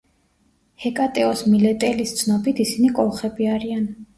ჰეკატეოს 0.85 1.45
მილეტელის 1.51 2.15
ცნობით 2.23 2.65
ისინი 2.67 2.93
კოლხები 2.99 3.53
არიან. 3.59 3.91